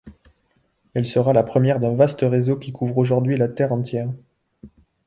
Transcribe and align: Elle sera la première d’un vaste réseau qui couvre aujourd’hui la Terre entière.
Elle 0.95 1.05
sera 1.05 1.31
la 1.31 1.43
première 1.43 1.79
d’un 1.79 1.93
vaste 1.93 2.21
réseau 2.23 2.57
qui 2.57 2.71
couvre 2.71 2.97
aujourd’hui 2.97 3.37
la 3.37 3.47
Terre 3.47 3.71
entière. 3.71 4.09